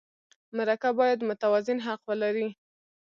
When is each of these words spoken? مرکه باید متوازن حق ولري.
مرکه 0.55 0.89
باید 0.99 1.19
متوازن 1.29 1.77
حق 1.87 2.01
ولري. 2.09 2.47